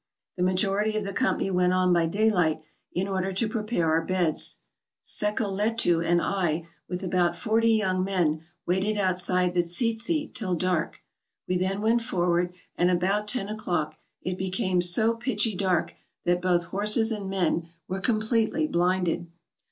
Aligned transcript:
The 0.35 0.41
majority 0.41 0.97
of 0.97 1.03
the 1.03 1.13
company 1.13 1.51
went 1.51 1.73
on 1.73 1.93
by 1.93 2.07
day 2.07 2.31
light, 2.31 2.63
in 2.91 3.07
order 3.07 3.31
to 3.33 3.47
prepare 3.47 3.85
our 3.87 4.03
beds. 4.03 4.57
Sekeletu 5.05 6.03
and 6.03 6.19
I, 6.19 6.65
with 6.89 7.03
about 7.03 7.35
forty 7.35 7.73
young 7.73 8.03
men, 8.03 8.41
waited 8.65 8.97
outside 8.97 9.53
the 9.53 9.61
tsetse 9.61 10.31
till 10.33 10.55
dark. 10.55 11.03
We 11.47 11.55
then 11.55 11.81
went 11.81 12.01
forward, 12.01 12.51
and 12.75 12.89
about 12.89 13.27
ten 13.27 13.47
o'clock 13.47 13.95
it 14.23 14.39
became 14.39 14.81
so 14.81 15.13
pitchy 15.13 15.53
dark 15.53 15.93
that 16.25 16.41
both 16.41 16.65
horses 16.73 17.11
and 17.11 17.29
men 17.29 17.69
were 17.87 17.99
completely 18.01 18.65
blinded. 18.65 19.27